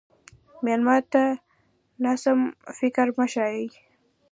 [0.65, 1.23] مېلمه ته
[2.03, 2.39] ناسم
[2.79, 3.67] فکر مه ښیه.